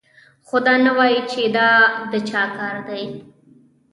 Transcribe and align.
خو 0.47 0.57
دا 0.65 0.73
نه 0.85 0.91
وايي 0.97 1.21
چې 1.31 1.41
دا 1.57 1.69
د 2.11 2.13
چا 2.29 2.43
کار 2.57 2.75
دی 2.87 3.03